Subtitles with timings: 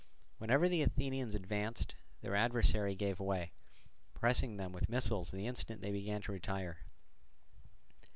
[0.39, 3.51] Whenever the Athenians advanced, their adversary gave way,
[4.15, 6.79] pressing them with missiles the instant they began to retire.